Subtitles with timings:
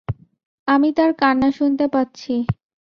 [0.67, 2.33] আমি তার কান্না শুনতে পাচ্ছি।